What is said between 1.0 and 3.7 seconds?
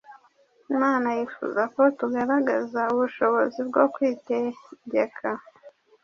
yifuza ko tugaragaza ubushobozi